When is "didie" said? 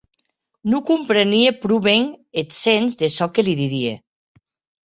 3.61-3.93